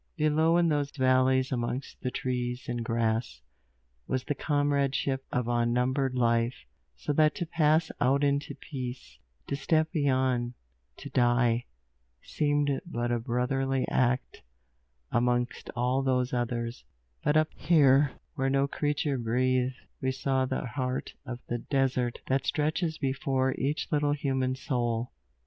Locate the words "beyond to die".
9.91-11.65